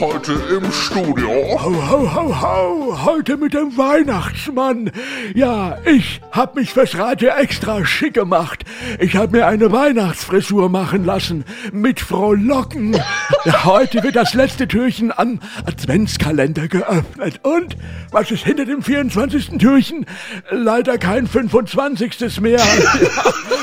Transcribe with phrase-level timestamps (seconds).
[0.00, 1.30] Heute im Studio.
[1.30, 4.90] Ho, ho, ho, ho, heute mit dem Weihnachtsmann.
[5.34, 8.64] Ja, ich hab mich fürs Radio extra schick gemacht.
[8.98, 12.96] Ich hab mir eine Weihnachtsfrisur machen lassen mit Frohlocken.
[13.64, 17.40] Heute wird das letzte Türchen am Adventskalender geöffnet.
[17.42, 17.76] Und
[18.10, 19.58] was ist hinter dem 24.
[19.58, 20.06] Türchen?
[20.50, 22.40] Leider kein 25.
[22.40, 22.62] mehr.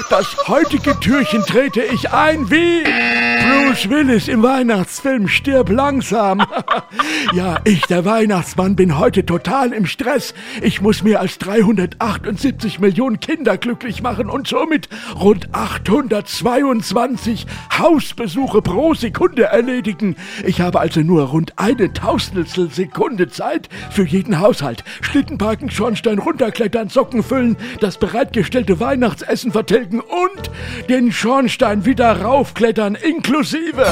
[0.09, 6.18] Das heutige Türchen trete ich ein wie Bruce Willis im Weihnachtsfilm Stirb langsam.
[7.33, 10.33] Ja, ich, der Weihnachtsmann, bin heute total im Stress.
[10.61, 17.45] Ich muss mehr als 378 Millionen Kinder glücklich machen und somit rund 822
[17.77, 20.15] Hausbesuche pro Sekunde erledigen.
[20.45, 24.83] Ich habe also nur rund eine Tausendstel Sekunde Zeit für jeden Haushalt.
[25.01, 30.38] Schlittenparken, Schornstein runterklettern, Socken füllen, das bereitgestellte Weihnachtsessen vertilgen und
[30.87, 33.85] den Schornstein wieder raufklettern inklusive.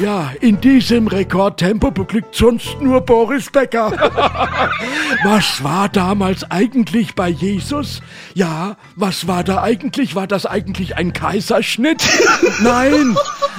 [0.00, 3.92] Ja, in diesem Rekordtempo beglückt sonst nur Boris Becker.
[5.24, 8.00] was war damals eigentlich bei Jesus?
[8.34, 10.16] Ja, was war da eigentlich?
[10.16, 12.02] War das eigentlich ein Kaiserschnitt?
[12.60, 13.16] Nein,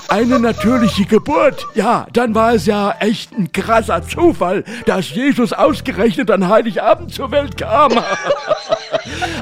[0.09, 1.65] eine natürliche Geburt.
[1.75, 7.31] Ja, dann war es ja echt ein krasser Zufall, dass Jesus ausgerechnet an Heiligabend zur
[7.31, 7.91] Welt kam.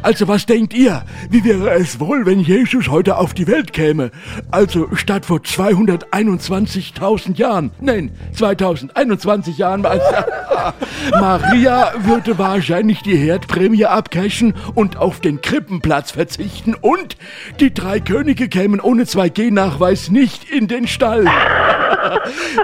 [0.01, 1.03] Also was denkt ihr?
[1.29, 4.11] Wie wäre es wohl, wenn Jesus heute auf die Welt käme?
[4.51, 10.03] Also statt vor 221.000 Jahren, nein, 2021 Jahren, also,
[11.11, 17.17] Maria würde wahrscheinlich die Herdprämie abcashen und auf den Krippenplatz verzichten und
[17.59, 21.25] die drei Könige kämen ohne 2G-Nachweis nicht in den Stall.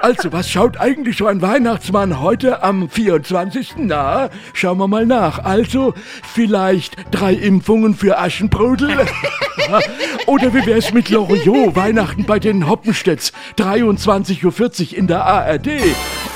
[0.02, 3.76] Also, was schaut eigentlich so ein Weihnachtsmann heute am 24.
[3.78, 5.40] Na, schauen wir mal nach.
[5.44, 8.90] Also, vielleicht drei Impfungen für Aschenbrödel?
[10.28, 15.70] Oder wie wär's mit Loriot, Weihnachten bei den Hoppenstedts, 23.40 Uhr in der ARD?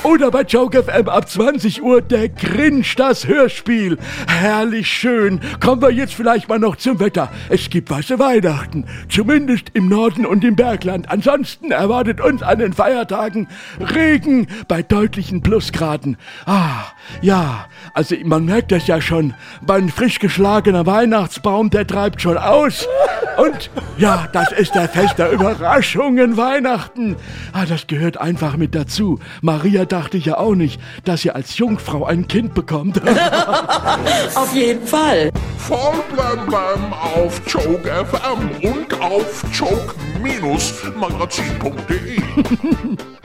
[0.03, 3.97] Oder bei Joke FM ab 20 Uhr der Grinch, das Hörspiel.
[4.28, 5.40] Herrlich schön.
[5.62, 7.31] Kommen wir jetzt vielleicht mal noch zum Wetter.
[7.47, 8.86] Es gibt weiße Weihnachten.
[9.08, 11.09] Zumindest im Norden und im Bergland.
[11.09, 13.47] Ansonsten erwartet uns an den Feiertagen
[13.80, 16.18] Regen bei deutlichen Plusgraden.
[16.46, 16.84] Ah,
[17.22, 19.34] ja, also man merkt das ja schon.
[19.66, 22.90] Mein frisch geschlagener Weihnachtsbaum, der treibt schon aus.
[23.38, 27.16] Und ja, das ist der Fest der Überraschungen Weihnachten.
[27.53, 29.20] Ah, das gehört einfach mit dazu.
[29.41, 32.99] Maria dachte ja auch nicht, dass sie als Jungfrau ein Kind bekommt.
[34.35, 35.29] Auf jeden Fall.
[35.59, 42.17] Voll blem blem auf Joke FM und auf joke-magazin.de.